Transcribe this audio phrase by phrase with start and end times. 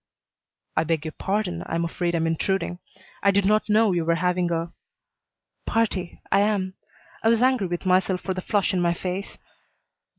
[0.75, 1.61] "I beg your pardon.
[1.67, 2.79] I'm afraid I'm intruding.
[3.21, 4.73] I did not know you were having a"
[5.71, 6.19] "Party.
[6.31, 6.73] I am."
[7.21, 9.37] I was angry with myself for the flush in my face.